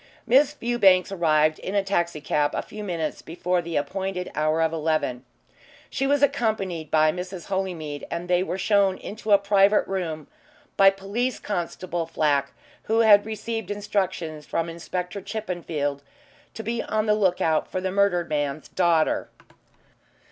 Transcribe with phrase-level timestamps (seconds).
[0.25, 4.73] Miss Fewbanks arrived in a taxi cab a few minutes before the appointed hour of
[4.73, 5.23] eleven.
[5.91, 7.49] She was accompanied by Mrs.
[7.49, 10.25] Holymead, and they were shown into a private room
[10.75, 12.51] by Police Constable Flack,
[12.85, 16.01] who had received instructions from Inspector Chippenfield
[16.55, 19.29] to be on the lookout for the murdered man's daughter.